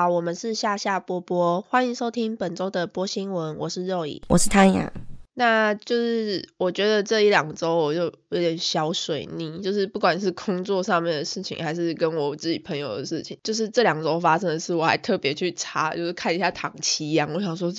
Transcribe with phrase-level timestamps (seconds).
[0.00, 4.90] 好，我们是夏夏波波，欢迎收听本周的波新闻，我是肉乙，我是汤雅。
[5.34, 17.70] 那就是我觉得这一两周我就有点小水逆，就是不管是工作上面的事情，还是跟我自己朋友的事情，就是这两周发生的事，我还特别去查，就是看一下唐奇阳，我想说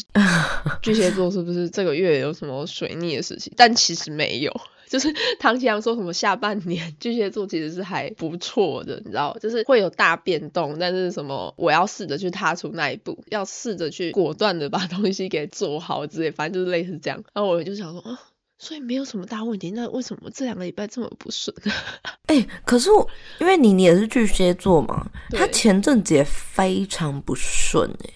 [0.83, 4.61] 巨蟹座是不是这个月有什么水逆的事情，但其实没有。
[4.91, 5.07] 就是
[5.39, 17.23] 唐奇阳说什么下半年巨蟹座其实是还不错的，你知道，就是会有大变动，但是什么我要试着去踏出那一步，要试着去果断的把东西给做好之类，反正就是类似这样。
[17.33, 18.19] 然后我就想说啊，
[18.59, 21.55] 所以没有什么大问题，那为什么这两个礼拜这么不顺？
[22.27, 28.09] 哎，可是我因为你你也是巨蟹座嘛，他前阵子也非常不顺哎。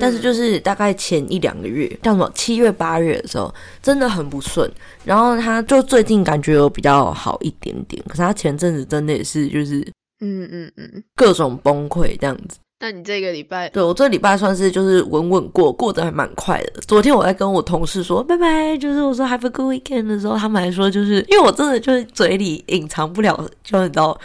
[0.00, 4.70] 但是就是大概前一两个月，叫什么七月八月的时候，真的很不顺。
[5.04, 9.80] 然后他就最近感觉有比较好一点点，可是他前阵子真的也是就是，
[10.20, 12.58] 嗯嗯嗯，各种崩溃这样子。
[12.80, 16.80] 那你这个礼拜，对我这礼拜算是就是稳稳过，过得还蛮快的。
[16.80, 24.20] 昨天我在跟我同事说拜拜，就是我说 Have a good weekend 的时候，他们还说就是因为我真的就是嘴里隐藏不了，就你知道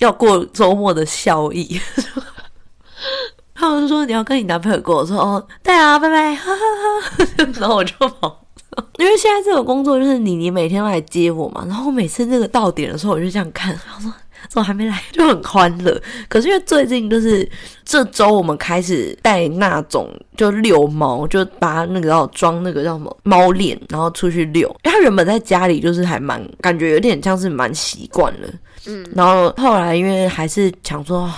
[0.00, 1.80] 要过周末的笑意。
[3.58, 6.62] 他们就说你要跟你男朋友过，我说哦，对啊，拜拜，哈哈
[7.10, 7.44] 哈。
[7.58, 8.46] 然后我就跑，
[8.98, 11.64] 因为现在这个工作就是你，你每天都来接我嘛。
[11.66, 14.12] 然后每次那个到点的时候，我就这样看，他说
[14.48, 16.00] 怎么还没来， 就很欢乐。
[16.28, 17.50] 可是因为最近就是
[17.84, 24.68] 这周我们开始带那种就遛猫，就把那个要装那个叫什么猫链，然后出去遛。
[24.84, 28.48] 因为他原本在家里就是还蛮感觉有点像是蛮习惯了，
[28.86, 29.04] 嗯。
[29.16, 31.28] 然后后来因为还是想说。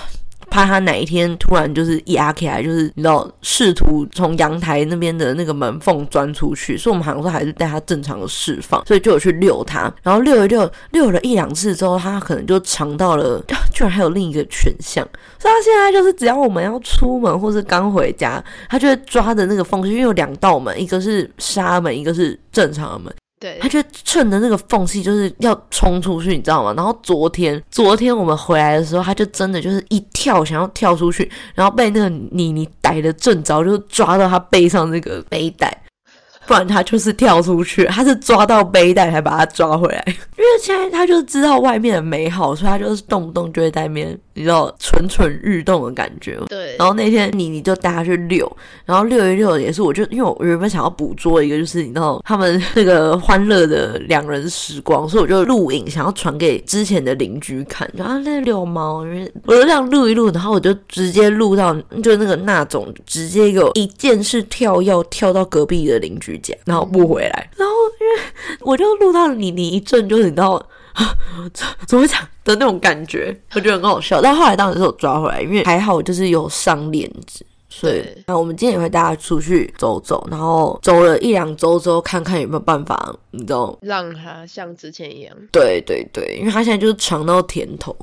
[0.51, 13.43] 怕他哪一天突然就是压起来，就是你知道试图从阳台那边的那个门缝钻出去，所以我们好像说还是带他正常的释放，所以就有去遛他，然后遛一遛，遛了一两次之后，他可能就尝到了，
[13.73, 15.07] 居然还有另一个选项，
[15.39, 23.15] 所以他现在就是只要我们要出门或是刚回家，他就会抓着那个缝隙，因为有两道门，一个是纱门，一个是正常的门。
[23.41, 26.75] 对，他就趁着那个缝隙，就是要冲出去，你知道吗？
[26.77, 35.75] 然后昨天，昨天我们回来的时候，他就真的就是一跳，想要跳出去，然后被那个妮妮逮的正着，就抓到他背上那个背带。
[36.51, 40.03] 不然他就是跳出去，他是抓到背带才把他抓回来。
[40.37, 46.37] 因为现在他就知道外面的美好，所以他就是动不动就会在那边，你知道蠢蠢欲动的感觉。
[46.49, 46.75] 对。
[46.77, 48.51] 然后那天你你就带他去遛，
[48.85, 57.89] 然后遛一遛也是，我就因为我原本想要捕捉一个，就是你知道他们那个欢乐的两人时光，所以我就录影，想要传给之前的邻居看。
[57.95, 61.73] 然后那遛猫，因为我就这样录一录，然后我就直接录到，
[62.03, 66.40] 就那个那种直接有一件事跳要跳到隔壁的邻居。
[66.65, 70.63] 然后不回来，然后因为我就录到你，你一阵就是你知道
[71.53, 74.21] 怎怎么讲的那种感觉，我觉得很好笑。
[74.21, 77.45] 但后来当时是我抓回来，因为还好就是有上链子。
[77.81, 85.35] 对，那我们今天也会大家出去走走，然后走了一两周之后，看看有没有办法，你知道，让他像之前一样。
[85.53, 87.97] 对对对，因为他现在就是尝到甜头。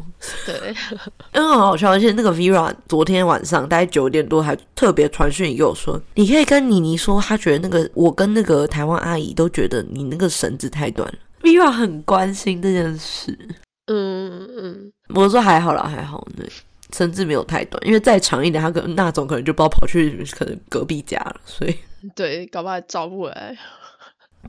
[0.46, 0.56] 对，
[1.36, 11.16] 因为很好笑，而且那个 Vera 昨天晚上大概九点多还特别传讯给我说，你可以跟妮妮说，他觉得那个我跟那个台湾阿姨都觉得你那个绳子太短了。
[11.42, 13.38] Vera 很关心这件事。
[13.90, 16.44] 嗯嗯，我说还好啦，还好呢。
[16.94, 21.76] 甚至没有太短，因为再长一点，他可能那种可能就不知道跑去可能隔壁家了，所以
[22.16, 23.58] 对，搞不好找不回来。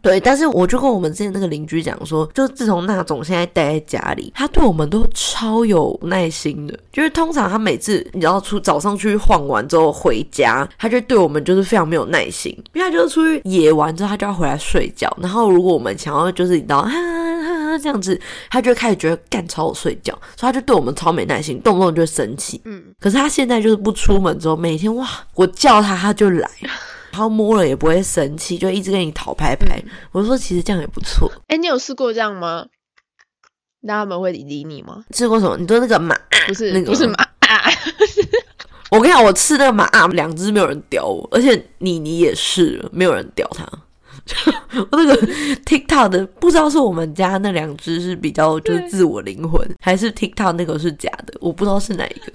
[0.01, 6.79] 对，但是我就跟我们之前那个邻居讲说，就自从那种现在待在家里，他对我们都超有耐心的。
[6.93, 15.13] 就是通常他每次你知道出早上出去晃完之后回家，他就对我们就是非常没有耐心，因为他就是出去野完之后他就要回来睡觉。
[15.21, 16.89] 然后如果我们想要就是你知道。
[17.81, 18.21] 这样子，
[18.51, 22.61] 他就开始觉得干吵我睡觉，所以他就对我们超没耐心，动不动就生气。
[22.65, 26.51] 嗯，可是他现在就是不出门之后，每天哇，我叫他他就来，
[27.13, 29.83] 然后摸了也不会生气，就一直跟你讨拍拍。
[30.13, 31.31] 我说其实这样也不错。
[31.49, 32.67] 哎，你有试过这样吗？
[33.81, 35.05] 那他们会理你吗？
[35.13, 35.57] 试过什么？
[35.57, 36.17] 你说那个马
[36.47, 37.17] 不是那个不是马？
[38.91, 43.65] 我跟你讲，我吃那个马，两只没有人叼我，而且你你也是没有人叼他。
[44.91, 45.17] 我那个
[45.65, 52.33] TikTok 的不知道是我们家那两只是比较就是自我灵魂，还是 TikTok 那个是假的，我不知道是哪一个。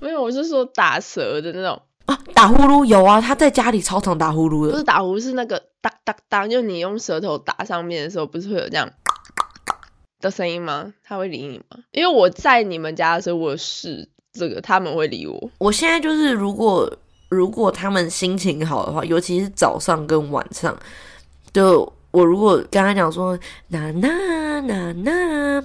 [0.00, 1.85] 没有，我是说打蛇的那种啊，
[2.36, 4.72] 打呼噜有啊，他在家里超常打呼噜的。
[4.72, 8.86] 不是打呼，是那个当当当，就你用舌头打上面的时候，不是会有这样
[10.20, 10.92] 的声音吗？
[11.02, 11.78] 他会理你吗？
[11.92, 15.50] 因为我在你们家的时候，我试这个，他们会理我。
[15.56, 16.92] 我现在就是如果。
[17.28, 20.78] 如果他们心情好的话，尤其是早上跟晚上，
[21.52, 23.36] 就我如果跟他讲说
[23.66, 25.60] 娜娜娜娜，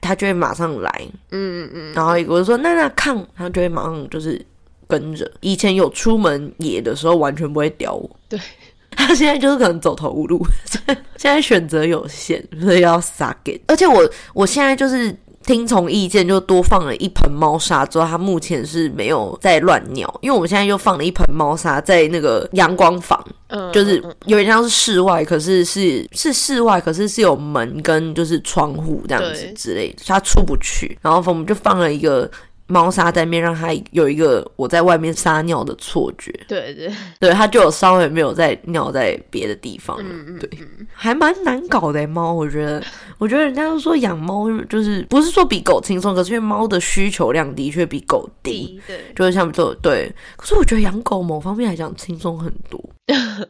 [0.00, 4.44] 他就会马上来，嗯嗯嗯，然后我就说娜娜抗，他就会马上就是
[4.88, 5.30] 跟着。
[5.40, 8.10] 以前有出门野的时候，完全不会屌我。
[8.28, 8.40] 对，
[8.90, 10.44] 他现在就是可能走投无路，
[11.16, 13.60] 现在选择有限，所以要撒给。
[13.68, 15.16] 而且我我现在就是。
[15.46, 17.86] 听从意见，就多放了一盆猫砂。
[17.86, 23.96] 之后，它目前是没有在乱尿，因为我们现在又放了一盆猫砂在那个阳光房，嗯，就是
[24.26, 30.98] 有点像是室外，可是是是室外，可是是有门跟就是窗户这样子之类的，它出不去。
[31.00, 32.30] 然后我们就放了一个。
[32.68, 36.32] 猫砂在面，让它有一个我在外面撒尿的错觉。
[36.46, 36.88] 对对
[37.18, 39.96] 对，它就有稍微没有在尿在别的地方。
[40.00, 40.48] 嗯嗯，对，
[40.92, 42.80] 还蛮难搞的猫，我觉得。
[43.18, 48.80] 我觉得人家都说养猫就是不是说比狗轻松，可是因为猫的需求量的确比狗低。
[48.86, 50.12] 对，就是像这对。
[50.36, 52.80] 可是我觉得养狗某方面来讲轻松很多。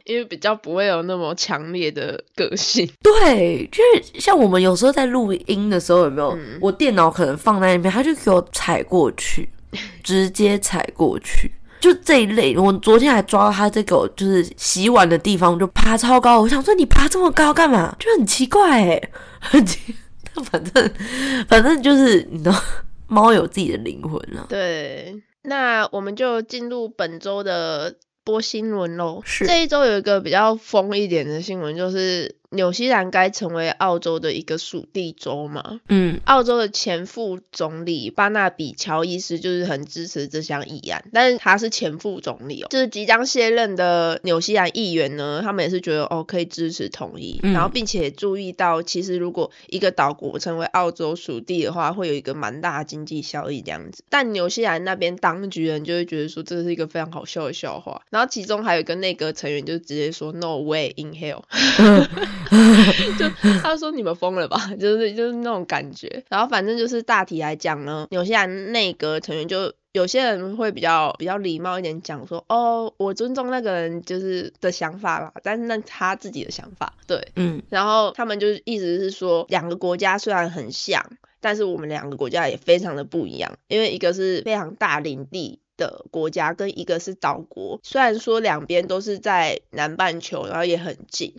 [0.04, 6.38] 因为比较不会有那么强烈的个性， 对，就是像我们有时候在录音的时候，有没有？
[6.60, 9.48] 我电脑可能放在那边，它就给我踩过去，
[10.02, 11.50] 直接踩过去，
[11.80, 12.56] 就这一类。
[12.56, 17.94] 我昨天还抓到他这个，就是洗碗的地方就爬超高，我想说你爬这么高干嘛？
[17.98, 19.10] 就很奇怪哎，
[19.40, 19.94] 很奇，
[20.44, 20.90] 反正
[21.48, 22.62] 反正就是你知道，
[23.08, 24.46] 猫有自己的灵魂啊。
[24.48, 27.96] 对，那我们就进入本周的。
[28.24, 29.22] 播新闻喽！
[29.24, 32.36] 是这一周有一个比较疯一点的新闻，就是。
[32.50, 35.80] 纽西兰该成为澳洲的一个属地州嘛？
[35.88, 54.02] 嗯，澳洲的前副总理巴纳比乔伊斯就是很支持这项议案，但是他是前副总理哦，就是即将卸任的纽西兰议员呢，他们也是觉得哦可以支持同意，然后并且注意到，其实如果一个岛国成为澳洲属地的话，会有一个蛮大的经济效益这样子。
[54.08, 61.42] 但纽西兰那边当局人就会觉得说这是一个非常好笑的笑话，然后其中还有一个内阁成员就直接说 No way in hell。
[63.18, 63.28] 就
[63.60, 66.24] 他说你们疯了吧， 就是就是那种感觉。
[66.28, 77.62] 然后反正就是大体来讲呢，纽西兰内阁成员就有些人会比较比较礼貌一点讲说，哦，我尊重那个人就是的想法啦，但是那他自己的想法，对，嗯。
[77.68, 81.04] 然后他们就是意思是说，两个国家虽然很像，
[81.40, 91.34] 但是我们两个国家也非常的不一样，因为一个是非常大领地的国家，跟一个是岛国，虽然说两边都是在南半球，然后也很近。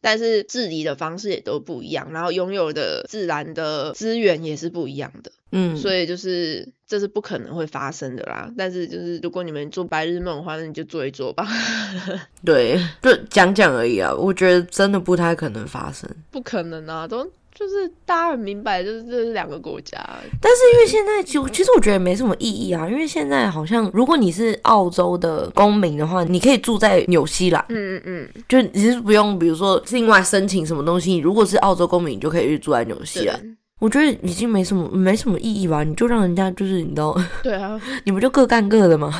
[0.00, 8.52] 但是治理的方式也都不一样，然后拥有的自然的资源也是不一样的，嗯，所以就是这是不可能会发生的啦。
[8.56, 11.46] 但是就是如果你们做白日梦的话，那你就做一做吧。
[12.44, 17.28] 对，就讲讲而已啊，我觉得真的不太可能发生，不可能啊，都。
[17.58, 19.98] 就是大家很明白，就是这是两个国家。
[20.40, 27.64] 但是因为现在就其实我觉得没什么意义啊，因为现在好像如果你是澳洲的公民的话，你可以住在纽西兰。
[27.68, 31.16] 嗯嗯嗯，就你是不用，比如说另外申请什么东西。
[31.16, 33.56] 如果是澳洲公民，你就可以去住在纽西兰。
[33.80, 35.82] 我觉得已经没什么没什么意义吧？
[35.82, 37.16] 你就让人家就是你知道？
[37.42, 39.12] 对啊，你们就各干各的嘛。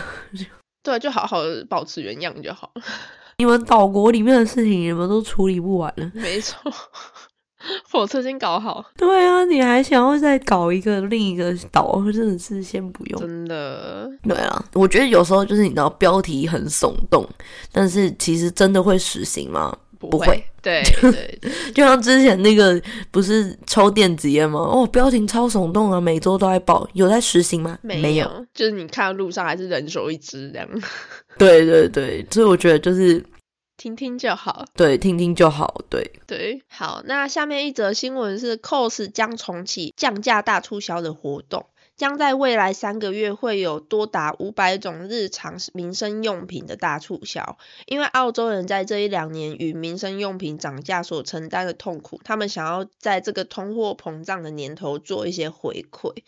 [0.85, 2.71] 对，就好好的保持原样就好。
[3.39, 6.11] 你们岛国里面的事情，你们都处理不完了。
[6.15, 6.73] 没错。
[7.91, 13.21] 火车先搞好，对啊，你还想要再搞一个另一个岛，真的是先不用。
[13.21, 17.29] 真的，对啊，我觉得有时候就是你知道标题很耸动，
[17.73, 19.77] 但是其实真的会实行吗？
[19.99, 20.45] 不会。
[20.63, 21.39] 对 对，
[21.75, 22.81] 就像之前那个
[23.11, 24.61] 不是抽电子烟吗？
[24.61, 27.77] 哦，标题超耸动啊，每周都在报，有在实行吗？
[27.83, 30.69] 没有，就是你看路上还是人手一支这样。
[31.39, 33.25] 对对对，所以我觉得就是。
[33.79, 37.01] 听听就好，对，听听就好，对对，好。
[37.05, 41.65] 那下面一则新闻是，COS 将重启降价大促销的活动，
[41.97, 47.57] 将在未来三个月会有多达五百种日常民生用品的大促销。
[47.87, 56.25] 因为澳洲人在这一两年与民生用品涨价所承担的痛苦，他们想要在这个通货膨胀的年头做一些回馈。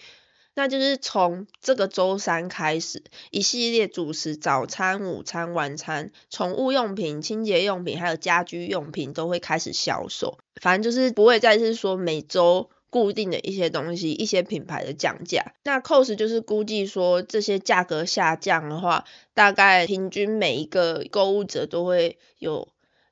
[0.61, 10.37] 那就是从这个周三开始，一系列主食、早餐、午餐、晚餐、宠物用品、清洁用品，还有家居用品都会开始销售。
[10.61, 15.55] 反正就是不会再是说每周固定的一些东西，一些品牌的降价。
[15.65, 22.69] 那 cos 就是估计说这些价格下降的话，大概平均每一个购物者都会有。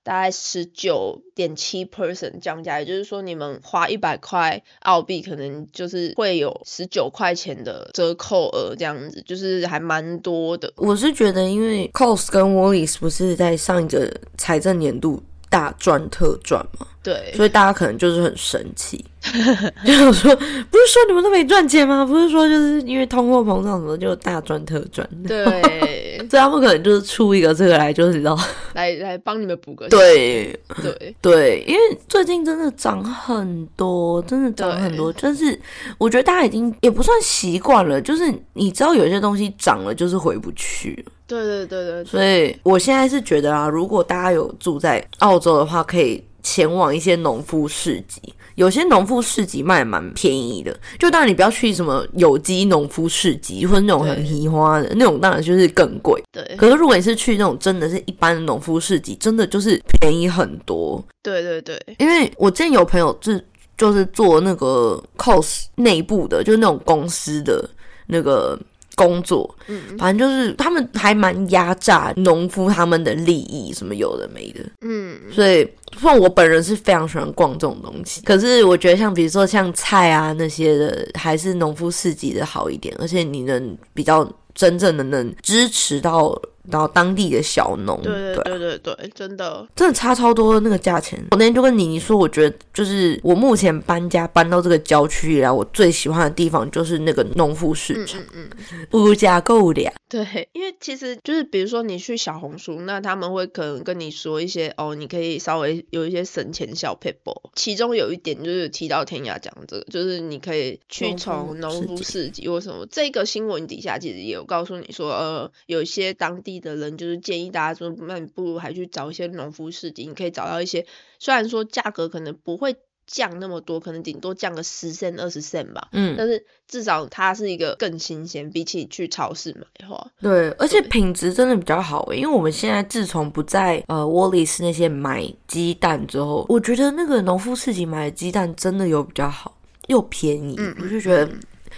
[0.09, 10.73] 大概十九点七 percent 降价，也就是说，你们花一百块澳币，可能就是会有十九块钱的折扣额，这样子，就是还蛮多的。
[10.77, 19.05] 我是觉得，因为 Cost 跟 Wallis 不是在上一个财政年度大赚特赚嘛，对，所以大家可能就是很生气，
[19.85, 22.07] 就说不是说你们都没赚钱吗？
[22.07, 25.07] 不是说就是因为通货膨胀什么就大赚特赚？
[25.27, 25.98] 对。
[26.29, 28.39] 所以他们可能就是出一个这个来，就是你知道，
[28.75, 35.59] 来来帮你们补个 对对对，因为最近真的涨很多，真的涨很多，就是
[35.99, 41.13] 我觉得大家已经也不算习惯了，就是你知道有些东西涨了就是回不去了。
[41.27, 48.21] 对对对对，所以我现在是觉得啊，如果大家有住在澳洲的话，可以前往一些农夫市集。
[48.55, 56.21] 有些农夫市集卖蛮便宜的，就当然你不要去什么有机农夫市集或者那种很奇花的那种，当然就是更贵。
[56.33, 61.01] 对，可是如果你是去那种真的是一般的农夫市集，真的就是便宜很多。
[61.23, 63.41] 对对对，因为我之前有朋友是
[63.77, 67.69] 就是做那个 cos 内部的，就是那种公司的
[68.09, 68.59] 那个。
[68.99, 86.37] 工作，嗯，反正就是他们还蛮压榨农夫他们的利益，什么有的没的，嗯，所以虽然我本人是非常喜欢逛这种东西，可是我觉得像比如说像菜啊那些的，还是农夫市集的好一点，而且你能比较真正的能支持到。
[86.71, 91.19] 然后当地的小农，对对对对对，真的真的差超多的那个价钱。
[91.31, 99.93] 我那天就跟妮妮说，我觉得就是我目前搬家搬到这个郊区以来，我最喜欢的地方就是那个农夫市场，嗯嗯，物价够的。
[100.09, 112.87] 对，因为其实就是比如说你去小红书，那他们会可能跟你说一些哦，你可以稍微有一些省钱小 paper，其中有一点就是提到天涯讲这个，就是你可以去从农夫市集或什么。
[112.91, 120.87] 这个新闻底下其实也有告诉你说，呃，有一些当地的人就是建议大家说，那你不如还去找一些农夫市集，你可以找到一些，
[121.19, 122.77] 虽然说价格可能不会。
[123.11, 125.89] 降那么多，可能顶多降个十 cent 二十 cent 吧。
[125.93, 130.07] 嗯，但是至少它是一个更新鲜，比起去超市买的话。
[130.21, 140.57] 对，而且品质真的比较好诶，因为我们现在自从不在呃 Wallis 那些买鸡蛋之后，我觉得那个农夫市集买的鸡蛋真的有比较好，又便宜。
[140.59, 141.27] 嗯，我就觉得，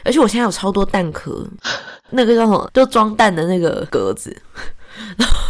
[0.04, 1.46] 而且我现在有超多蛋壳，
[2.10, 4.36] 那个叫什么，就装蛋的那个格子。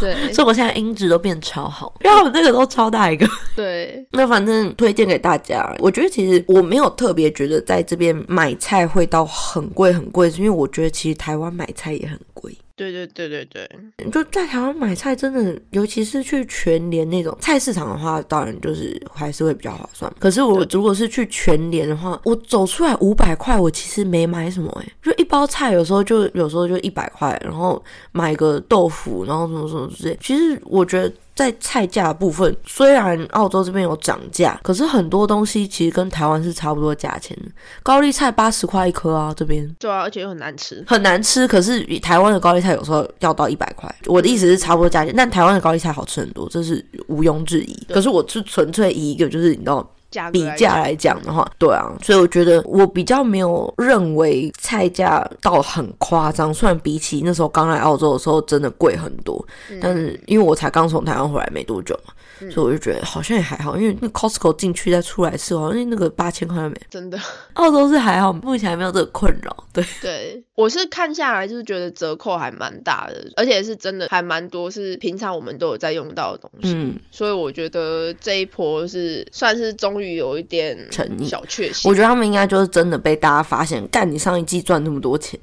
[0.00, 3.26] 对， 所以我现在音质都变超好，然后我那个都超大一个。
[3.56, 5.74] 对， 那反正推荐给大家。
[5.78, 12.56] 我觉得其实我没有特别觉得在这边买菜会到很贵很贵，因为我觉得其实台湾买菜也很贵。
[12.80, 13.68] 对对对对
[13.98, 20.10] 对，就在台湾买菜，真的，尤其是去全联那种菜市场的话，当然就是还是会比较划算。
[20.18, 27.82] 可是我如果是去全联的话，我走出来五百块，我其实没买什么哎，就一包菜，有时候就有时候就一百块，然后
[28.12, 30.16] 买个豆腐，然后什么什么之类。
[30.20, 31.12] 其实我觉得。
[31.40, 37.44] 在菜价部分，虽然澳洲这边有涨价，可是很多东西其实跟台湾是差不多价钱的。
[37.82, 41.48] 高丽菜八十块一颗啊，这边对啊，而且又很难吃，很难吃。
[41.48, 47.74] 可是比台湾的高丽菜有时候要到一百块，我的意思是差不多价钱，但台湾的高丽菜好吃很多，这是毋庸置疑。
[47.88, 49.90] 可是我是纯粹以一个就是你知道。
[50.32, 56.52] 比价来讲的话，对啊，所以我觉得我比较没有认为菜价到很夸张。
[56.52, 59.44] 虽然比起那时候刚来澳洲的时候真的贵很多，
[59.80, 62.12] 但是因为我才刚从台湾回来没多久嘛。
[62.50, 67.18] 所以我就觉得好像也还好，因为那 Costco 进去再出来吃好像那个八千块没，真的。
[67.52, 69.54] 澳洲是还好，目前还没有这个困扰。
[69.74, 76.72] 对对，我是看下来就是觉得折扣还蛮大的，而且是真的还蛮多，是平常我们都有在用到的东西。
[76.74, 81.90] 嗯，所以我觉得这一波是算是终于有一点诚意，小确幸。
[81.90, 85.38] 我觉得他们应该就是真的被大家发现，干你上一季赚那么多钱，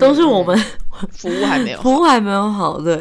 [0.00, 0.58] 都是我们
[1.12, 3.00] 服务还没有， 服务还没有好，对。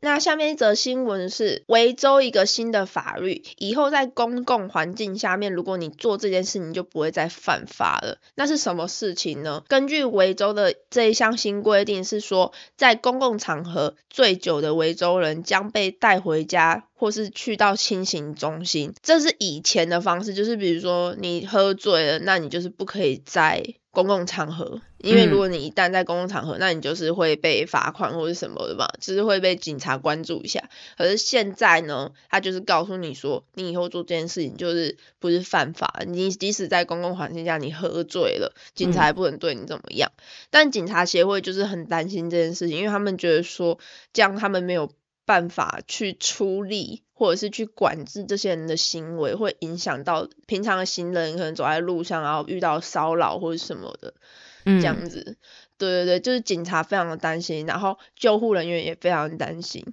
[0.00, 8.18] 那下面一则新闻是维州一个新的法律，以后在公共环境下面，如果你做这件事，你就不会再犯法了。
[8.34, 9.64] 那是什么事情呢？
[9.68, 18.94] 根据维州的这一项新规定是说，在公共场合醉酒的维州人将被带回家，或是去到清醒中心。
[19.02, 23.74] 这是以前的方式，就是比如说你喝醉了，那你就是不可以在。
[23.98, 30.70] 公共场合，因为如果你一旦在公共场合，那你就是会被罚款或者什么的嘛，就是会被警察关注一下。
[30.96, 40.12] 可是现在呢，他就是告诉你说，你以后做这件事情就是不是犯法，你即使在公共环境下你喝醉了，警察也不能对你怎么样。
[40.50, 43.80] 但警察协会就是很担心这件事情，因为他们觉得说
[44.12, 44.92] 这样他们没有
[45.28, 47.04] 办法去出力。
[47.18, 54.14] 或者是去管制这些人的行为，会影响到平常的行人，可能走在路上，然后遇到骚扰或者什么的，
[54.64, 55.36] 这样子。
[55.78, 59.84] 对对对，就是警察非常的担心，然后救护人员也非常担心。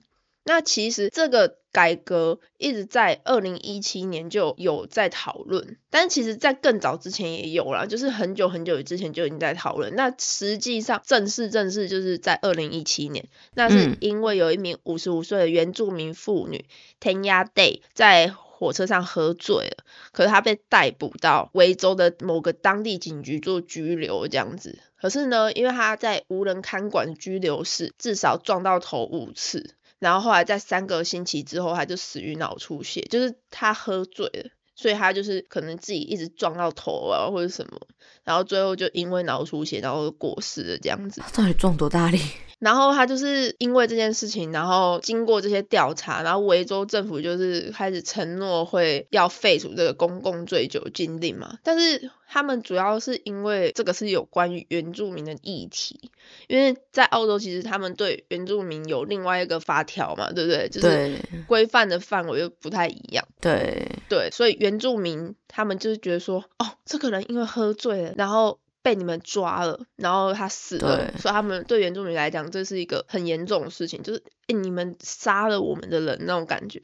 [0.46, 9.96] 那其实这个改革一直在二零一七年就有在讨论，但其实在更早之前也有啦，就是很久很久之前就已经在讨论。
[9.96, 16.66] 那实际上正式正式就是在二零一七年，那是因为有一名五十五岁的原住民妇女
[17.02, 18.34] Tanya Day 在。
[18.58, 19.84] 火车上喝醉了，
[20.14, 24.80] 可是他被逮捕到维州的某个当地警局做拘留这样子。
[24.96, 34.50] 可是呢，因为他在无人看管拘留室至少撞到头五次，然后后来在三个星期之后他就死于脑出血，就是他喝醉了。
[34.78, 37.80] 所以他就是可能自己一直撞到头啊，或者什么，
[38.26, 41.22] 然后最后就因为脑出血，然后过世了这样子。
[41.34, 42.20] 到底撞多大力？
[42.58, 51.60] 然后他就是因为这件事情，然后经过这些调查，然后维州政府就是开始承诺会要废除这个公共醉酒禁令嘛。
[51.64, 56.10] 但是他们主要是因为这个是有关于原住民的议题，
[56.48, 60.70] 因为在澳洲其实他们对原住民有另外一个法条嘛，对不对？
[60.70, 63.28] 就是规范的范围又不太一样。
[63.42, 68.60] 对对，所以原住民他们就是觉得说，哦，这个人因为喝醉了，然后。
[68.86, 76.80] 被你们抓了，然后他死了，所以他们对原住民来讲，这是一个很严重的事情，就是你们杀了我们的人那种感觉，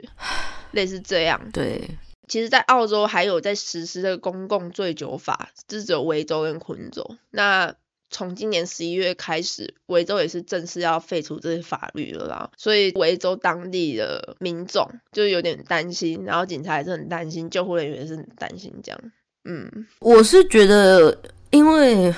[0.71, 1.51] 类似这样。
[1.53, 1.87] 对，
[2.27, 7.17] 其实，在澳洲还有在实施这个公共醉酒法，是只有维州跟昆州。
[7.29, 7.75] 那
[8.12, 12.51] 从今年十一月开始，维州也是正式要废除这些法律了啦。
[12.58, 19.01] 所以维州当地的民众就有点担心，然后警察也是很担心，救护人员也是很担心，这样。
[19.46, 21.18] 嗯，我是觉得。
[21.53, 22.13] 因为，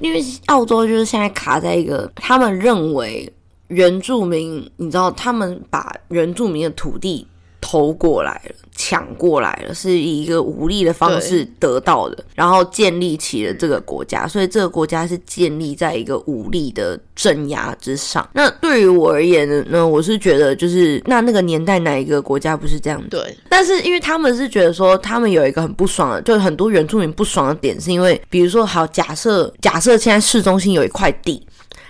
[0.00, 3.32] 因为澳洲就是现在卡在一个，他们认为
[3.68, 7.24] 原住民，你知道，他们把原住民的土地。
[7.62, 18.28] 偷过来了，抢过来了，是以一个武力的方式得到的，然后建立起了这个国家，所以这个国家是建立在一个武力的镇压之上。
[18.34, 23.02] 那对于我而言呢，我是觉得就是那那个年代哪一个国家不是这样？
[23.08, 23.34] 对。
[23.48, 31.46] 但是因为他们是觉得说，他们有一个很不爽的，就很多原住民不爽的点，是因为比如说，好假设假设现在市中心有一块地，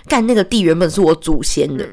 [0.07, 1.83] 干那个地原本是我祖先的。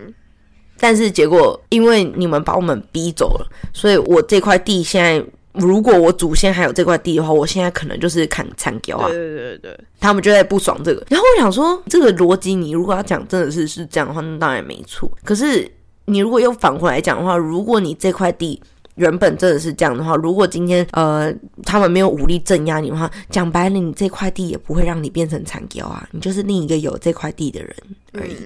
[0.80, 5.22] 但是结果，因为你们把我们逼走了，所以我这块地现在，
[5.52, 9.08] 如果我祖先还有这块地的话，我现在可能就是砍残雕啊。
[9.08, 11.04] 对对对对，他们就在不爽这个。
[11.10, 15.10] 然后我想说，这个逻辑你如果要讲真的是是这样的话，那当然没错。
[15.22, 15.70] 可是
[16.06, 18.60] 你如果又反过来讲的话，如果你这块地
[18.96, 21.32] 原本真的是这样的话，如果今天呃
[21.64, 27.74] 他们没有武力镇压你的话，讲白了，你这块地也不会让你变成残雕啊，你就是另一个有这块地的人
[28.14, 28.36] 而已。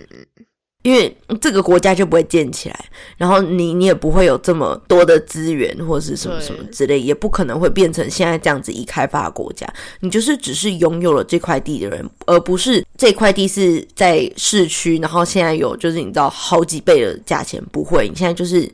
[0.85, 2.85] 因为这个国家就不会建起来，
[3.17, 9.67] 然后你你也不会有这么多的资源或者是什么什么之类，也不可能会变成现在这样子已开发国家。
[10.01, 17.65] 你就是只是拥有了这块地的人，而不是这块地是在市区，然后现在有就是你知道好几倍的价钱。
[17.73, 18.71] 不会，你现在就是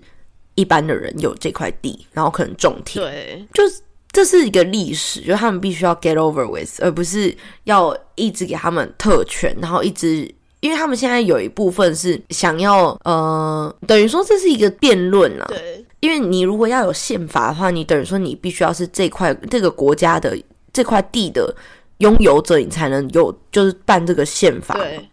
[0.57, 3.05] 一般的人有这块地，然后可能种田。
[3.05, 7.33] 对，就是这是一个历史，就他们必须要 get over with，而不是
[7.65, 10.29] 要一直给他们特权，然后一直。
[10.61, 15.47] 因为他们现在有一部分是想要，呃，等于说这是一个辩论了。
[15.49, 20.39] 对，因为你如果要有宪法的话，你等于说你必须要是这块这个国家的
[20.73, 21.55] 这块地的
[21.99, 24.75] 拥有者，你才能有就是办这个宪法。
[24.75, 25.09] 对，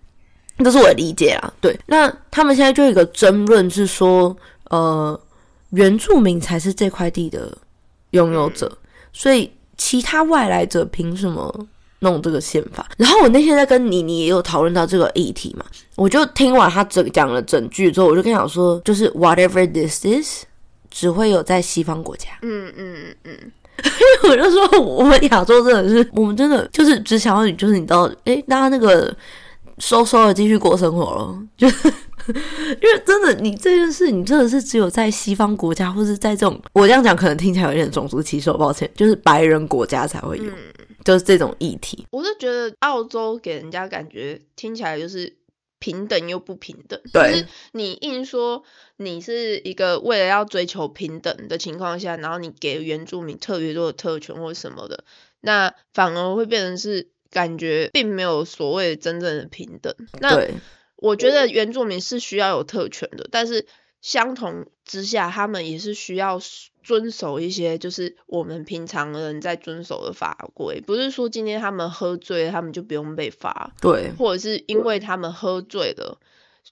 [0.60, 1.53] 这是我的理解啊。
[1.62, 4.36] 对，那他们现在就有一个争论是说，
[4.69, 5.17] 呃，
[5.69, 7.57] 原住民才是这块地的
[8.12, 8.77] 拥有者，
[9.13, 11.67] 所以其他外来者凭什么？
[11.99, 15.65] 弄这个宪法，然后我那天在跟妮妮也有讨论到这个议题嘛？
[15.95, 20.43] 我就听完他整讲了整句之后，我就跟他讲说，就是 whatever this is，
[20.91, 22.27] 只会有在西方国家。
[22.43, 23.51] 嗯嗯嗯嗯，
[24.29, 29.12] 我就说我们亚洲真的是，我们真的就是只想要你，就是你知道，哎，大家那个
[29.79, 31.88] 收收的继续过生活了， 就是
[32.27, 32.33] 因
[32.93, 40.45] 为真的，你这件事，你真的是只有在西方国家，或是在这种我这样讲，可能听起来有点种族歧视，抱歉，就是白人国家才会有。
[41.08, 45.38] 就是这种议题，我是觉得澳洲给人家感觉听起来就是
[45.80, 47.00] 平等又不平等。
[47.13, 48.65] 对，你硬说
[48.98, 55.06] 你是一个为了要追求平等的情况下，然后你给原住民特别多的特权或什么的，
[55.39, 59.96] 那反而会变成是感觉并没有所谓真正的平等。
[60.20, 60.46] 那
[60.98, 63.65] 我觉得原住民是需要有特权的，但是
[64.01, 66.39] 相同之下，他们也是需要。
[66.83, 76.17] 遵守一些就是我们平常人在遵守的法规，不是说今天他们喝醉，他们就不用被罚，对，或者是因为他们喝醉了，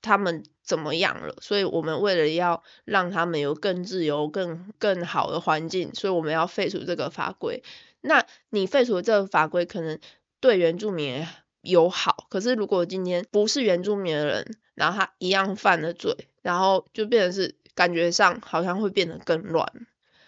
[0.02, 7.62] 他们怎么样了，所以我们为了要让他们有更自由、更更好的环境，所以我们要废除这个法规。
[8.00, 10.00] 那你废除这个法规，可能
[10.40, 11.28] 对原住民
[11.66, 19.68] 有好，可是如果今天不是原住民的人，然后他一样犯了罪，然后就变成是感觉上好像会变得更乱。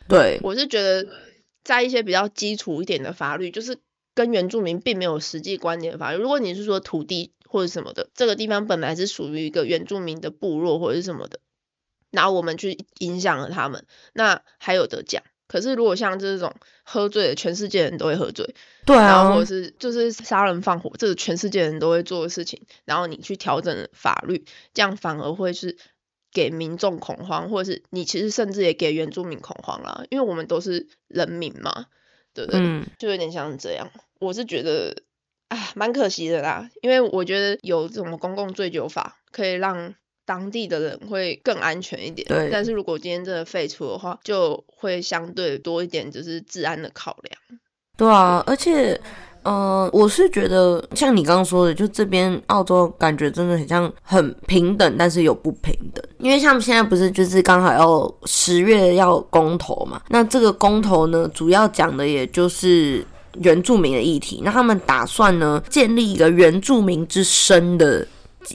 [0.07, 1.07] 对，我是觉得
[1.63, 3.77] 在一些比较基础一点的法律，就是
[4.13, 6.17] 跟原住民并没有实际关联的法律。
[6.17, 11.39] 如果你是说土地或者什么的，这个地方本来是属于一个原住民的部落或者是什么的，
[12.09, 15.23] 然后我们去影响了他们，那还有得讲。
[15.47, 18.55] 可是如果像这种喝醉的，全世界人都会喝醉，
[18.85, 25.77] 对啊然后或者，是就是杀人放火，这是全世界人都会做的事情，然后你去调整法律，这样反而会是
[26.31, 31.85] 给民众恐慌，或者是你其实甚至也给原住民恐慌啦，因为我们都是人民嘛，
[32.33, 32.59] 对不对？
[32.61, 33.89] 嗯，就有点像是这样。
[34.19, 34.95] 我是觉得，
[35.47, 39.95] 啊，蛮可惜的啦，因为我觉得有这种公共醉酒法，可以让
[40.27, 42.27] 当地的人会更安全一点。
[42.27, 47.61] 对但是如果今天真的废除的话，就会相对多一点就是治安的考量。
[47.95, 48.99] 对啊，而且，
[49.43, 56.05] 呃，我是觉得像你刚刚说的，就这边澳洲感觉真的很像很平等，但是有不平等。
[56.19, 63.03] 因为像现在不是就是刚好要十月要公投嘛，那这个公投呢，主要讲的也就是
[63.39, 64.41] 原住民的议题。
[64.43, 68.05] 那他们打算呢建立一个原住民之声的。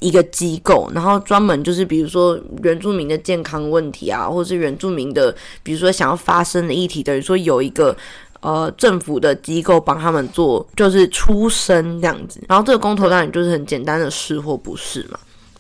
[0.01, 7.97] 一个机构，然后专门就是比如说原住民的健康问题啊，或者是原住民的，比如说想要发生的议题，等于说有一个
[8.41, 12.43] 呃政府的机构帮他们做，就是出声这样子。
[12.49, 15.19] 然后这个公投当然就是很简单的是或不是嘛。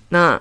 [0.08, 0.40] 那，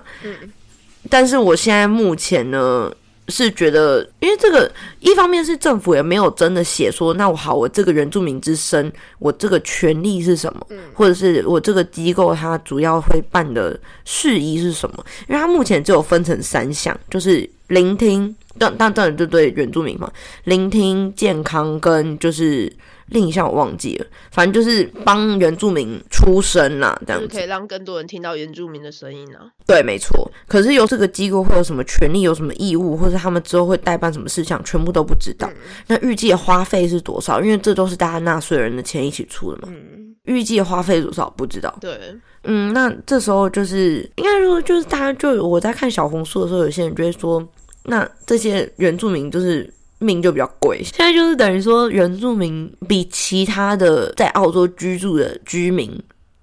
[1.08, 2.90] 但是我现在目前呢
[3.28, 15.04] 是觉得，因为这个一方面是政府也没有真的写说，那我好，我这个原住民之声，我这个权利是什么，或者是我这个机构它主要会办的事宜是什么？
[15.28, 20.10] 因为它目前只有分成三项，就是聆听，但但当然就对原住民嘛，
[20.44, 22.70] 聆听、健康跟就是
[23.12, 27.44] 另一项我忘记了，反正就是帮原住民出声啦，这样子就是可。
[27.44, 29.46] 以让更多人听到原住民的声音啊。
[29.66, 30.30] 对，没错。
[30.48, 35.48] 可是由这个机构会有什么权利，有什么义务，或者他们之后会代办什么事项，全部都不知道。
[35.86, 37.40] 那预计的花费是多少？
[37.40, 39.68] 因为这都是大家纳税人的钱一起出的嘛。
[39.70, 41.76] 嗯，预计的花费多少不知道。
[41.80, 41.98] 对，
[42.44, 47.46] 嗯，那这时候就是应该说，就是大家就我在看小红书的时候，有些人就会说，
[47.84, 49.68] 那这些原住民就是
[50.02, 50.82] 命就比较贵。
[50.82, 55.90] 现在就是等于说，原住民比其他的在澳洲居住的居民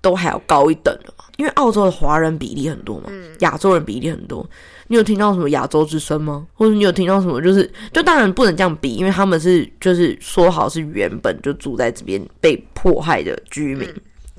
[0.01, 4.47] 都还要高一等了嘛，因为澳洲的华人比例很多嘛，亚洲人比例很多。
[4.91, 6.47] 你有听到什么亚洲之声吗？
[6.55, 7.39] 或者你有听到什么？
[7.39, 13.87] 就是就当然不能这样比，因为他们是就是说好是原本就住在这边被迫害的居民，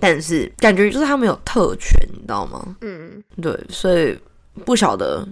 [0.00, 2.74] 但是感觉就是他们有特权，你知道吗？
[2.80, 4.18] 嗯，对，所以
[4.64, 5.24] 不晓得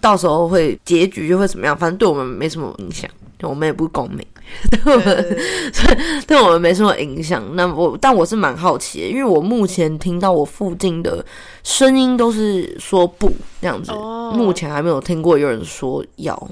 [0.00, 3.08] 到时候会结局就会怎么样，反正对我们没什么影响，
[3.42, 4.26] 我们也不是公民，
[4.70, 5.38] 对我们
[6.26, 7.54] 对我们没什么影响。
[7.54, 11.24] 那我但我是蛮好奇的，因为我目前听到我附近的
[11.62, 16.50] 声音都是说不这样子，哦目前还没有听过有人说要。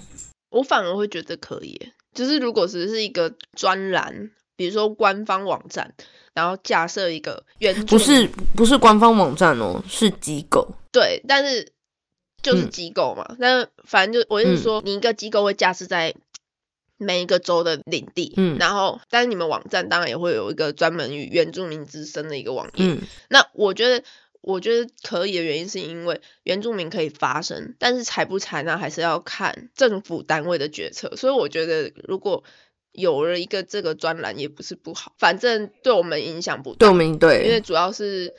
[0.50, 5.92] 我反而会觉得可以耶，就是如果只是一个专栏，比如说官方网站，
[6.32, 10.66] 然后架设一个原不是不是官方网站哦，是机构。
[10.90, 11.70] 对，但是
[12.42, 16.14] 就是嗯机构嘛，那、反正就我就是说，你一个机构会架设在
[16.96, 24.04] 每一个州的领地，嗯然后但是你们网站当然也会有一个专门与原住民之声的一个网页，嗯那我觉得。
[24.42, 31.16] 我觉得可以的原因是因为原住民可以发声，但是采不采纳还是要看政府单位的决策。
[31.16, 32.44] 所以我觉得如果
[32.92, 36.76] 有了一个这个专栏也不是不好，反正对我们影响不大。
[36.78, 37.18] 对我们因
[37.50, 38.36] 为主要是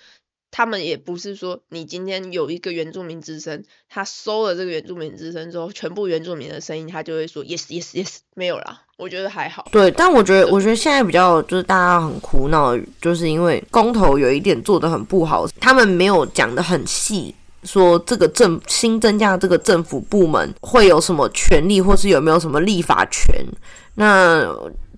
[0.49, 9.67] 他们也不是说你今天有一个原住民之声，他收了这个原住民之声之后，全部原住民的声音他就会说 yes yes yes，没有啦，我觉得还好。
[9.71, 23.45] 对，但我觉得，我觉得现在比较就是大家很苦恼，就是因为公投有一点做的很不好，他们没有讲的很细，说这个政新增加的这个政府部门会有什么权利，或是有没有什么立法权。
[23.95, 24.47] 那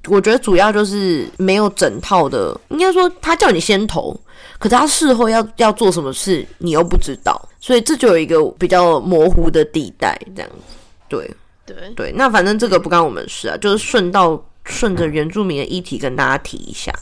[0.08, 4.18] 我觉得主要就是没有整套的，应该说他叫你先投，
[4.58, 10.76] 可是他事后要要做什么事，你又不知道，所以这就有一个比较模糊的地带，这样子。
[11.08, 11.30] 对，
[11.66, 16.94] 对，对，那反正这个不干我们事啊，就是顺道顺着原住民的议题跟大家提一下，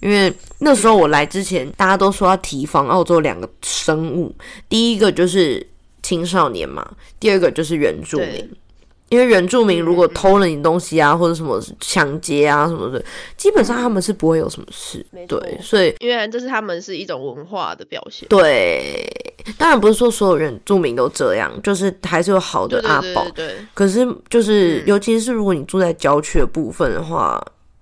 [0.00, 4.34] 因为那时候我来之前，大家都说要提防澳洲两个生物，
[4.68, 5.66] 第一个就是
[6.02, 6.86] 青少年嘛，
[7.18, 8.50] 第二个就是原住民对。
[9.12, 13.04] 因为原住民如果偷了你东西啊，或者什么抢劫啊什么的，
[13.36, 15.04] 基本上他们是不会有什么事。
[15.28, 18.26] 对，所以因为这是他们是一种文化的表现。
[18.30, 19.06] 对，
[19.58, 23.28] 当然不是说所有原住民都这样，就是还是有好的阿宝。
[23.34, 24.84] 对可是就是，嗯。
[24.86, 27.38] 尤其是如果你住在郊区的部分的话，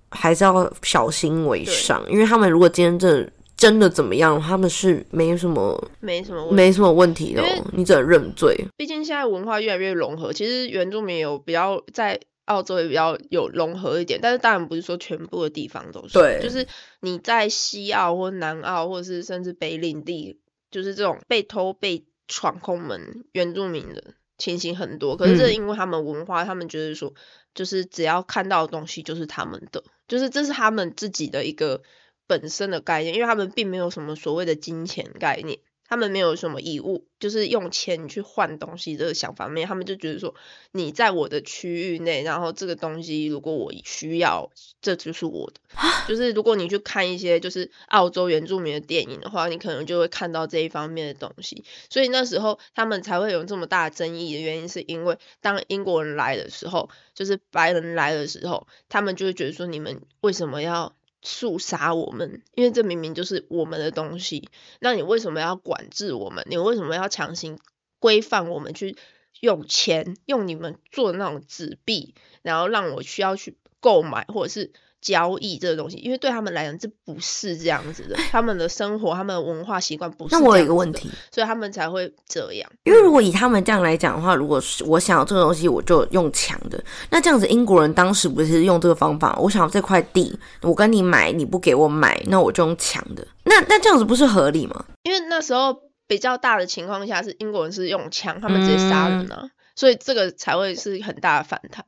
[0.09, 3.31] 还是要小心为上，因为他们如果今天真的
[3.61, 6.51] 真的怎么样，他们是没什么没什么。
[6.51, 7.43] 没什么问题的、
[7.73, 8.57] 你只能认罪。
[8.75, 16.65] 毕竟现在文化越来越融合，其实原住民有比较在澳洲也比较有融合一点，但是当然不是说全部的地方都是，对就是
[17.01, 20.39] 你在西澳或南澳，或者是甚至北领地，
[20.71, 27.13] 就是这种被偷被闯空门原住民的，情形很多，可是这因为他们文化，他们觉得说，
[27.53, 31.83] 就是只要看到的东西就是他们的，就是这是他们自己的一个
[32.31, 35.59] 本身的概念，因为他们并没有什么所谓的金钱概念。
[35.83, 40.33] 他们没有什么义务，就是用钱去换东西这个想法，没有，他们就觉得说，
[40.71, 44.49] 你在我的区域内，然后这个东西如果我需要，
[44.81, 45.59] 这就是我的。
[46.07, 51.65] 就是如果你去看一些就是澳洲原住民的电影的话，你可能就会看到这一方面的东西。
[51.89, 60.95] 所以那时候他们才会有这么大的争议的原因，是因为当英国人来的时候，就是白人来的时候，他们就会觉得说，你们为什么要？
[61.21, 66.45] 肃杀我们，因为这明明就是我们的东西，那你为什么要管制我们？
[66.49, 67.59] 你为什么要强行
[67.99, 68.97] 规范我们去
[69.39, 74.71] 用钱，用你们做那种纸币，然后让我需要去购买，或者是？
[75.01, 78.15] 交易这个东西，因为对他们来讲，这不是这样子的。
[78.29, 80.35] 他们的生活，他们的文化习惯不是。
[80.35, 82.71] 那我有一个问题，所以他们才会这样。
[82.83, 86.81] 因为如果以他们这样来讲的话，如果是我想要这个东西，我就用抢的。
[87.09, 89.35] 那这样子，英国人当时不是用这个方法？
[89.39, 93.27] 我想要这块地，我跟你买，你不给我买，那我就用抢的。
[93.45, 94.85] 那那这样子不是合理吗？
[95.01, 101.83] 因为那时候比较大的情况下，是英国人是用枪，他们直接杀人啊，所以这个才会是很大的反弹，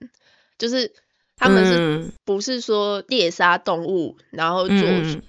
[0.57, 0.91] 就是。
[1.35, 4.77] 他们是不是说猎杀动物，然后做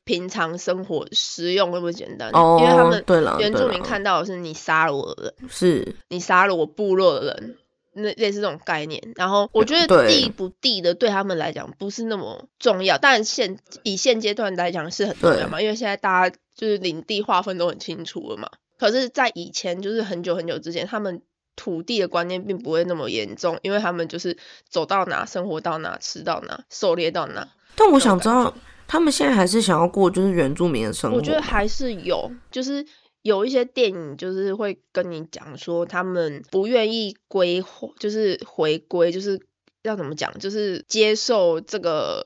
[0.05, 2.29] 平常生活食用那么简单？
[2.29, 3.05] 因为他们
[3.39, 7.57] 原住民看到的是你杀了我的人，是你杀了我部落的人，
[7.95, 9.03] 那类似这种概念。
[9.17, 18.51] 然后我觉得地不地的对他们来讲不是那么重要，但现以现阶段来讲是很重要嘛，因为现在大家就是领地划分都很清楚了嘛。
[18.79, 21.23] 可是，在以前就是很久很久之前，他们。
[21.57, 24.37] 土地的观念并不会那么严重，因为他们就是
[24.69, 27.49] 走到哪生活到哪，吃到哪，狩猎到哪。
[27.77, 28.55] 但我想知道，
[28.87, 31.17] 他们现在还是想要过就是原住民的生活。
[31.17, 32.85] 我觉得还是有，就是
[33.23, 37.63] 有一些电影就是会跟你讲说，他们不愿意归，
[37.99, 39.41] 就是回归，就是
[39.83, 42.25] 要怎么讲，就是接受这个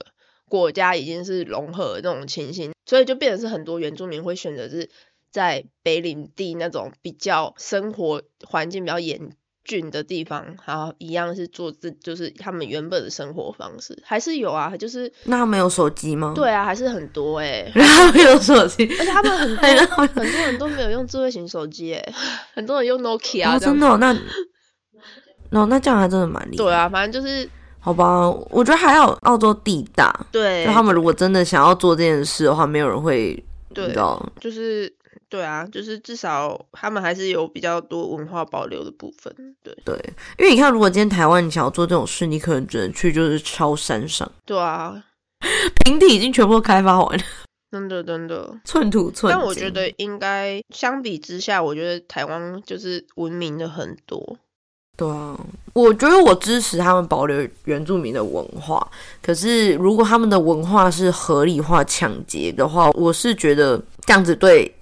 [0.49, 4.89] 国家已经是融合的那种情形，所以就变成是很多原住民会选择是。
[5.31, 9.31] 在北领地那种比较生活环境比较严
[9.65, 16.33] 峻的地方，然后一样是做这就是他们原本的生活方式，还是有啊，就是那他们有手机吗？
[16.35, 22.15] 对啊，还是很多哎，他们有手机，而且他们很 多很多人都没有用智慧型手机哎，
[22.55, 24.17] 很多人用 Nokia，真的那
[25.51, 26.65] 那 那这样还真的蛮厉害。
[26.65, 27.47] 对啊，反正就是
[27.79, 33.95] 好吧，我觉得还有，澳洲地大，对，就他们如果真的想要做这件事的话，没有人会对，
[34.41, 34.91] 就是。
[35.31, 39.31] 对啊，就是至少他们还是有比较多文化保留的部分。
[39.63, 39.95] 对对，
[40.39, 44.31] 因为你看，如果今天台湾你想要做这种事，你可能只能去就是超山上。
[44.47, 45.05] 对啊，
[45.85, 47.25] 平地已经全部都开发完了，
[47.71, 54.39] 真的真的寸土寸但我觉得应该相比之下，我觉得台湾就是文明的很多。
[54.97, 55.39] 对啊，
[55.75, 58.85] 我觉得我支持他们保留原住民的文化。
[59.23, 64.75] 可是如果他们的文化是合理化抢劫的话，我是觉得这样子对。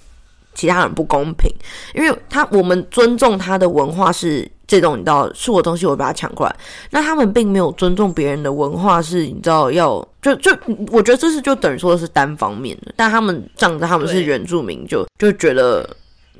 [0.56, 1.48] 其他人不公平，
[1.94, 6.56] 因为他我们尊重他的文化是这种，你知道是我东西，我把它抢过来。
[6.90, 10.50] 那他们并没有尊重别人的文化，是你知道要就就
[10.88, 12.92] 我觉得这是就等于说是单方面的。
[12.96, 15.88] 但他们仗着他们是原住民，就就觉得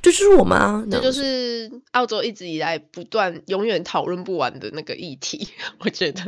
[0.01, 5.47] 这就是我们啊，这就是澳洲一直以来不断永远讨论不完的那个议题。
[5.85, 6.23] 我觉得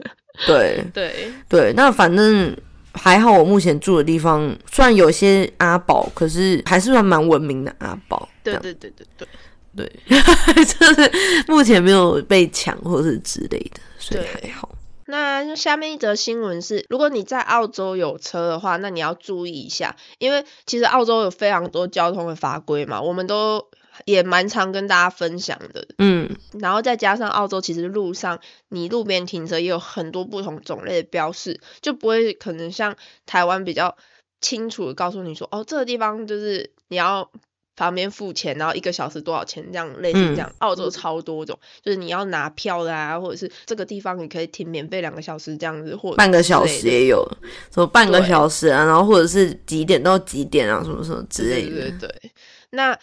[0.46, 2.54] 对对对，那反正。
[2.94, 8.28] 还好，我目前住的地方虽然有些阿宝，可是还是算蛮文明的阿宝。
[8.42, 9.28] 对对对对对
[9.76, 9.90] 对，
[10.64, 11.12] 就是
[11.46, 14.70] 目前没有被抢或是之类的，所以还好。
[15.06, 23.66] 那下面一则新闻是，如果你在澳洲有车的话，那你要注意一下，因为其实澳洲有非常多交通的法规嘛，我们都。
[24.04, 33.96] 也蛮常跟大家分享的，嗯，然后再加上澳洲，其实路上你路边停车也有很多不同种类的标示，就不会可能像台湾比较
[34.40, 37.30] 清楚的告诉你说，哦，这个地方就是你要
[37.76, 40.52] 旁边付钱，然后一个小时多少钱这样类似这样。
[40.58, 47.26] 澳洲超多种，就是你要拿票的啊，或者是这个地方你可以停免费两个小时这样子，或半个小时也有，
[47.72, 51.70] 什么半个小时啊，然后或者是几点到几点啊，什么什么之类的。
[51.70, 52.32] 对对对，
[52.70, 52.98] 那。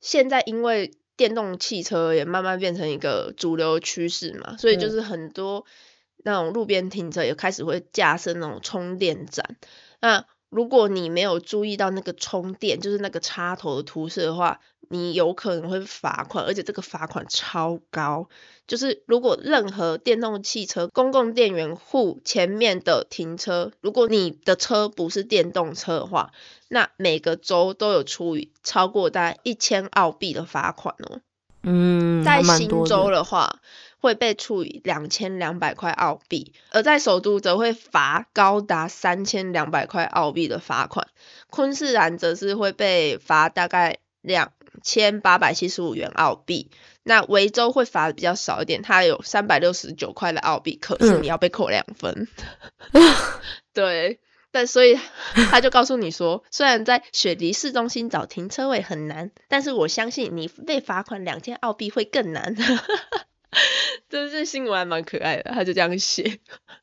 [0.00, 5.66] 现在因为电动汽车也慢慢变成一个主流趋势嘛，所以就是很多
[6.24, 9.56] 那种路边停车也开始会架设那种充电站。
[10.00, 18.28] 那如果你没有注意到那个充电，就是那个插头的图示的话，你有可能会罚款，而且这个罚款超高。
[18.66, 26.32] 就是如果任何电动汽车公共电源户前面的停车，如果你的车不是电动车的话，
[26.68, 31.20] 那每个州都有处以超过大概一千澳币的罚款哦。
[31.62, 33.60] 嗯，在新州的话，
[34.00, 41.06] 会被处以两千两百块澳币，而在首都则会罚高达三千两百块澳币的罚款。
[41.48, 46.70] 昆士兰则是会被罚大概两千八百七十五元澳币。
[47.02, 52.26] 那维州会罚的比较少一点，它有三百六十九块的澳币，可是你要被扣两分。
[53.72, 54.20] 对。
[54.52, 54.98] 但所以
[55.48, 62.56] 他就告诉你说，虽然在雪梨市中心找停车位很难，但是我相信你被罚款两千澳币会更难。
[64.08, 66.38] 就是新闻还蛮可爱的，他就这样写。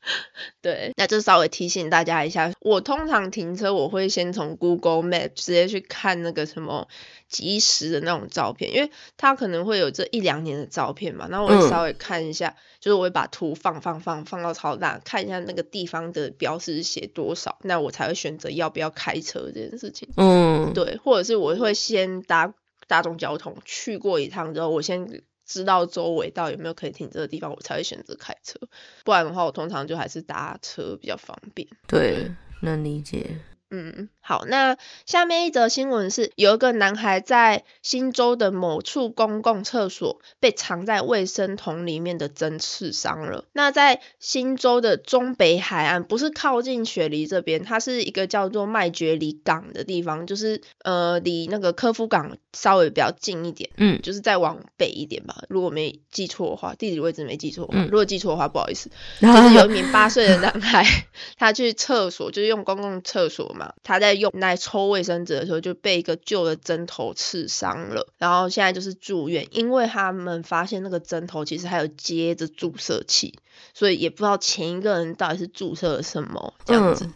[0.61, 6.87] 对，那就稍微提醒大家一下，我通常停车我会先从 Google Map 直接去看那个什么
[7.27, 20.09] 即时的那种照片，因为它可能会有这一两年的照片嘛，那我会稍微看一下，就是我会把图放放放放到超大，看一下那个地方的标识写多少，那我才会选择要不要开车这件事情。
[20.17, 22.53] 嗯，对，或者是我会先搭
[22.87, 25.21] 大众交通去过一趟之后，我先。
[25.47, 28.59] 知道周围到有没有可以停车的地方，我才会选择开车。
[29.03, 31.67] 不然的话，我通常就还是搭车比较方便。
[31.87, 32.31] 对，
[32.61, 33.39] 能理解。
[33.69, 43.43] 嗯，好，那下面一则新闻是，有一个男孩在新州的某处公共厕所被藏在卫生桶里面的针刺伤了。
[43.51, 58.89] 那在新州的中北海岸，不是靠近雪梨这边，它是一个叫做麦爵里港的地方，就是呃离那个科夫港稍微比较近一点，嗯，就是再往北一点吧，如果没记错的话，地理位置没记错，如果记错的话不好意思。
[59.21, 60.83] 就是有一名八岁的男孩，
[61.37, 63.73] 他去厕所，就是用公共厕所嘛。
[63.83, 73.37] 他在用来抽卫生纸的时候就被一个旧的针头刺伤了，然后现在就是住院，因为他们发现那个针头其实还有接着注射器，
[73.75, 77.07] 所以也不知道前一个人到底是注射了什么这样子。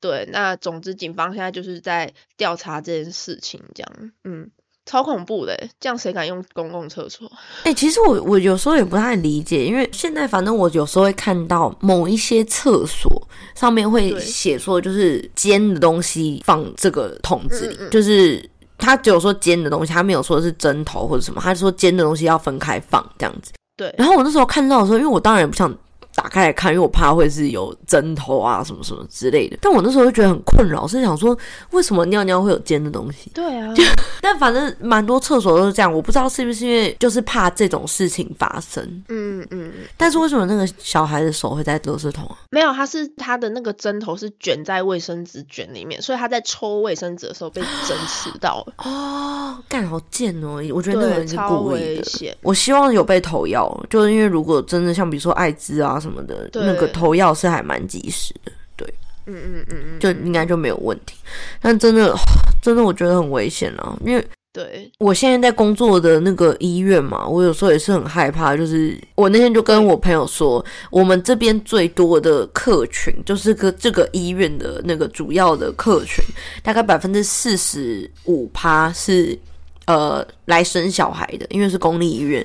[0.00, 4.50] 对，那总之警方现在就是在调查这件事情，这样，嗯。
[4.86, 7.30] 超恐怖的，这样谁敢用公共厕所？
[7.64, 18.44] 哎， 其实我我有时候也不太理解，因为现在反正我有时候会看到某一些厕所上面会写说，就是尖的东西放这个桶子里，就是
[18.78, 23.52] 他只有说尖的东西，他没有说是针头或者什么，他说尖的东西要分开放这样子。
[23.76, 23.94] 对。
[23.96, 25.72] 然后我那时候看到的时候，因为我当然也不想。
[26.20, 29.56] 打开来看，因为我怕会是有针头啊什么什么之类的。
[29.62, 31.36] 但我那时候就觉得很困扰，是想说
[31.70, 33.30] 为什么尿尿会有尖的东西？
[33.32, 33.72] 对啊，
[34.20, 38.84] 但反正蛮多厕所都是这样，我不知道是不是因为就是怕这种事情发生。
[39.08, 39.72] 嗯嗯。
[39.96, 42.36] 但是为什么那个小孩的手会在垃圾桶啊？
[42.50, 48.74] 没有，他是他的那个针头是卷在卫生纸卷里面，所以他在抽卫生纸的时候被针刺到了。
[48.84, 50.60] 哦，干好贱哦！
[50.74, 52.36] 我觉得那个人是故意的。
[52.42, 55.98] 我希望有被投药，就是因为如果真的像比如说艾滋啊。
[56.00, 58.86] 什么的，那个投药是还蛮及时的，对，
[59.26, 61.16] 嗯嗯嗯嗯，就应该就没有问题。
[61.60, 62.14] 但真的，
[62.62, 68.56] 真的我觉得很危险啊，因为对我现在在工作的那个医院嘛，我有时候也是很害怕。
[68.56, 76.24] 就是我那天就跟我朋友说，我们这边最多的客群，就是个这个医院的那个主要的客群，
[76.64, 79.38] 大概百分之四十五趴是
[79.86, 82.44] 呃来生小孩的，因为是公立医院。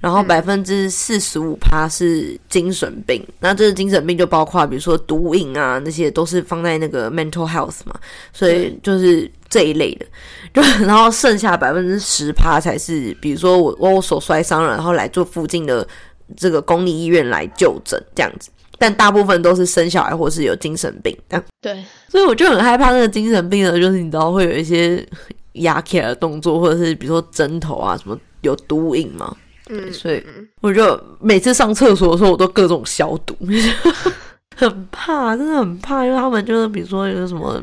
[0.00, 7.94] 然后百分之四十五趴是精神病，那这个精神病就包括比如说毒瘾啊，那些都是放在那个 mental health 嘛，
[8.32, 10.06] 所以就是这一类的。
[10.54, 15.86] 就 然后剩下百分之十趴才是，比如说我我手摔伤了，然后来做附近的
[16.36, 18.50] 这个公立医院来就诊这样子。
[18.78, 21.16] 但大部分都是生小孩或是有精神病。
[21.60, 25.04] 对，所以我就很害怕那个精神病呢，就是你知道会有一些
[25.54, 29.36] 压起来的动作，或者是比如说针头啊什么有毒瘾嘛。
[29.68, 30.22] 嗯，所以
[30.60, 33.36] 我就每次上厕所的时候，我都各种消毒，
[34.56, 37.62] 很怕，真的很怕，因为他们就是比如说有什么，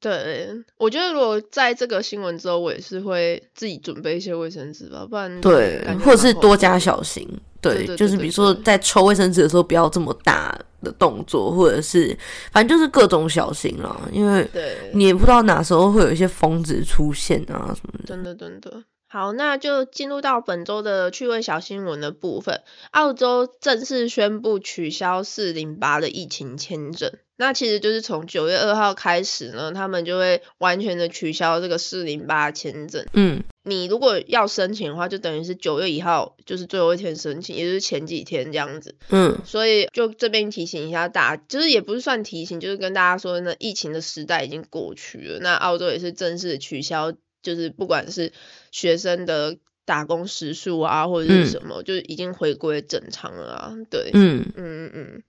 [0.00, 7.28] 对，我觉得如果在这个新闻之后，我也是会自己准备一些卫生纸吧，不然对，或者是多加小心，
[7.60, 12.16] 对，就是比如说在抽卫生纸的时候，不要这么大的动作，或者是
[12.52, 14.48] 反正就是各种小心了，因为
[14.92, 18.82] 你也不知道哪时候会有一些疯子出现啊什么的，真的真的。
[19.10, 22.60] 好，那就进入到本周的趣味小新闻的部分。
[22.90, 33.06] 澳洲正式宣布取消四零八的疫情签证，那其实就是从九月二号开始呢，他们就会完全的取消这个四零八签证。
[33.14, 38.94] 嗯，你如果要申请的话，就等于是九月一号就是最后一天申请，也就是前几天这样子。
[39.08, 47.14] 嗯，所以就这边提醒一下大家，就是也不是算提醒，就是跟大家说，那疫情的时代已经过去了，那澳洲也是正式取消。
[47.42, 48.32] 就是不管是
[48.70, 53.74] 学生的打工时数啊，或者是什么，就是已经回归正常了啊。
[53.90, 55.22] 对，嗯嗯嗯。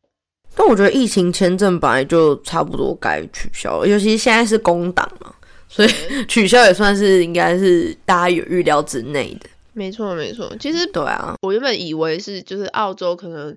[0.55, 5.33] 但我觉得疫情签证本来就差不多该取消了，尤其现在是工党嘛，
[5.69, 5.89] 所以
[6.27, 9.49] 取消也算是应该是大家有预料之内的。
[9.73, 10.51] 没错没错。
[10.59, 13.55] 其实对啊，我原本以为是就是澳洲可能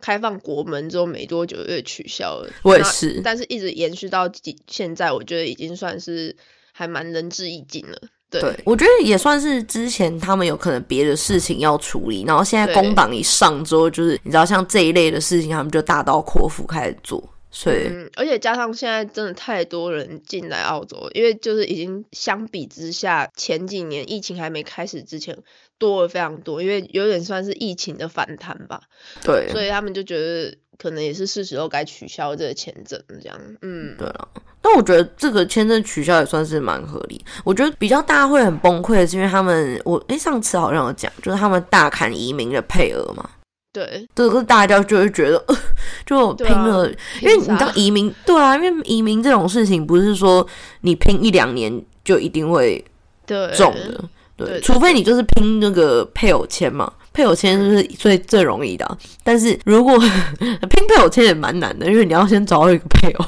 [0.00, 3.20] 开放国门之后没多久又取消了，那我也是。
[3.22, 6.34] 但是一直延续到几现在，我觉得已经算是
[6.80, 7.98] 还蛮仁至义尽了。
[8.30, 12.74] 对，对，我觉得也算是之前他们有可能别的事情要处理，然后现在对。
[12.74, 25.36] 工党一上之后，就是你知道像这一类的事情，他们就大刀阔斧开始做，所以、嗯，而且加上现在真的太多人进来澳洲，因为就是已经相比之下，前几年疫情还没开始之前
[25.76, 28.80] 多了非常多，因为有点算是疫情的反弹吧，
[29.22, 33.38] 对，所以他们就觉得可能也是是时候该取消这个签证这样。
[33.60, 34.28] 嗯，对了。
[34.62, 37.22] 但我觉得这个签证取消也算是蛮合理。
[37.44, 43.28] 我觉得比较大家会很崩溃的是，因为他们我诶上次好像有讲，就是他们大砍移民的配额嘛。
[43.72, 45.56] 对，这个大家就会觉得，呃
[46.04, 50.44] 就拼了，因为你凭啥知道移民，对啊，因为移民这种事情不是说
[50.80, 52.84] 你拼一两年就一定会
[53.24, 54.04] 对中的，
[54.36, 59.98] 对，对除非你就是拼那个配偶签嘛，配偶签是最最容易的啊、但是如果
[60.70, 63.26] 拼配偶签也蛮难的，因为你要先找到一个配偶，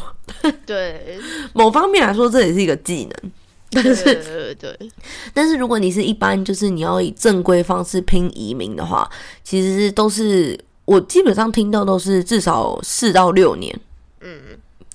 [0.64, 1.18] 对，
[1.53, 3.33] 某方面来说这也是一个技能。
[3.74, 4.91] 但对是，对对对，
[5.33, 9.11] 但是如果你是一般，就是你要以正规方式拼移民的话，
[9.43, 13.74] 其实都是我基本上听到都是至少四到六年，
[14.20, 14.39] 嗯，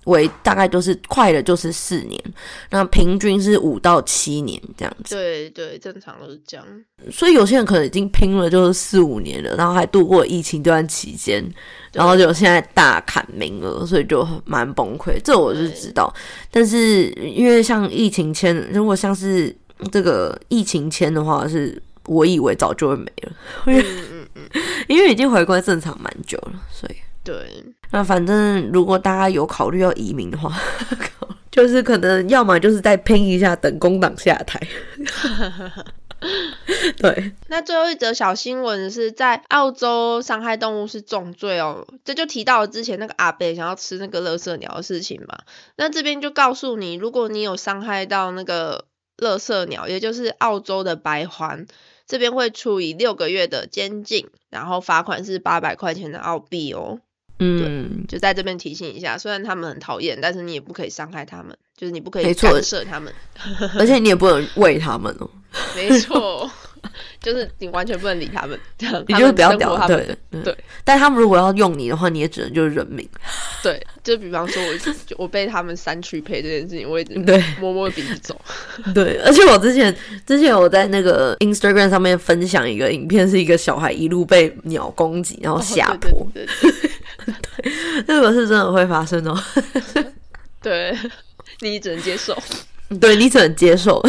[0.08, 2.22] 为大概都是快的就是四年，
[2.70, 5.16] 那平均是五到七年这样子。
[5.16, 6.66] 对对，正常都是这样。
[7.12, 11.44] 所以有些人可能已经拼了就是四五年了，然后还度过疫情这段期间，
[11.94, 15.22] 然后就现在大砍名额，所以就很蛮崩溃。
[15.24, 16.14] 这我是知道，
[16.50, 19.56] 但是因为像疫情签，如果像是
[19.92, 23.32] 这个疫情签的话，是我以为早就会没了，
[23.66, 27.36] 嗯嗯嗯， 因为已经回归正常蛮久了，所以对，
[27.92, 30.54] 那反正如果大家有考虑要移民的话，
[31.50, 34.60] 就是可能要么就是再拼一下，等工党下台。
[36.98, 45.38] 对，那最后一则小新闻是在澳洲伤害动物是重罪哦，这就提到了之前那个阿贝想要吃那个乐色鸟的事情嘛。
[45.76, 48.86] 那这边就告诉你，如果你有伤害到那个
[49.18, 51.68] 乐色鸟，也就是澳洲的白环，
[52.08, 57.00] 这边会处以六个月的监禁，然后罚款是八百块钱的澳币哦。
[57.40, 63.14] 嗯，就在这边提醒一下，虽然他们很讨厌，但是你也不可以伤害他们，就是你不可以干涉他们。
[63.78, 65.30] 而且你也不能喂他们哦，
[65.76, 66.50] 没错，
[67.22, 68.60] 就是你完全不能理他们，
[69.08, 70.58] 你就是不要屌，他们的对对。
[70.84, 73.08] 但他们如果要用你的话，你也只能就是人命。
[73.64, 78.40] 对，就比方说我就我被他们删去配这件事情，我也只能对摸摸鼻子走。
[78.94, 86.48] 对，而且我之前之前我在那个 Instagram 上面分享一个影片，是一个小孩一路被鸟攻击，然后下坡，对
[87.58, 89.38] 对这个是真的会发生哦。
[90.62, 90.98] 对，
[91.60, 92.38] 对你只能接受。
[93.02, 94.02] 对你只能接受。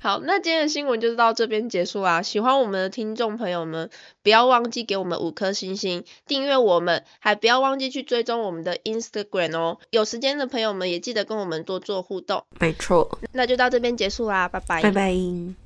[0.00, 2.22] 好，那今天的新闻就到这边结束啦。
[2.22, 3.90] 喜欢我们的听众朋友们，
[4.22, 9.78] 不要忘记给我们五颗星星，订阅我们，还不要忘记去追踪我们的 Instagram 哦。
[9.90, 12.42] 有时间的朋友们也记得跟我们多做互动。
[12.58, 14.82] 没错，那就到这边结束啦，拜拜。
[14.82, 15.54] 拜拜。